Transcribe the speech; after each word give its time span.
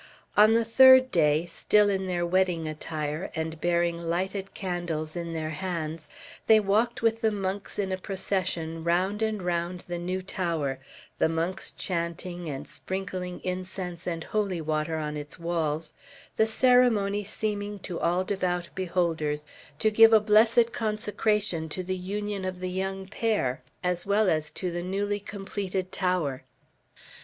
On 0.35 0.55
the 0.55 0.65
third 0.65 1.11
day, 1.11 1.45
still 1.45 1.87
in 1.87 2.07
their 2.07 2.25
wedding 2.25 2.67
attire, 2.67 3.29
and 3.35 3.61
bearing 3.61 3.99
lighted 4.01 4.55
candles 4.55 5.15
in 5.15 5.33
their 5.33 5.51
hands, 5.51 6.09
they 6.47 6.59
walked 6.59 7.03
with 7.03 7.21
the 7.21 7.29
monks 7.29 7.77
in 7.77 7.91
a 7.91 7.99
procession, 7.99 8.83
round 8.83 9.21
and 9.21 9.43
round 9.43 9.81
the 9.81 9.99
new 9.99 10.23
tower, 10.23 10.79
the 11.19 11.29
monks 11.29 11.69
chanting, 11.71 12.49
and 12.49 12.67
sprinkling 12.67 13.41
incense 13.41 14.07
and 14.07 14.23
holy 14.23 14.59
water 14.59 14.97
on 14.97 15.15
its 15.15 15.37
walls, 15.37 15.93
the 16.35 16.47
ceremony 16.47 17.23
seeming 17.23 17.77
to 17.77 17.99
all 17.99 18.23
devout 18.23 18.69
beholders 18.73 19.45
to 19.77 19.91
give 19.91 20.13
a 20.13 20.19
blessed 20.19 20.73
consecration 20.73 21.69
to 21.69 21.83
the 21.83 21.95
union 21.95 22.43
of 22.43 22.59
the 22.59 22.71
young 22.71 23.05
pair 23.05 23.61
as 23.83 24.03
well 24.07 24.31
as 24.31 24.49
to 24.49 24.71
the 24.71 24.81
newly 24.81 25.19
completed 25.19 25.91
tower. 25.91 26.41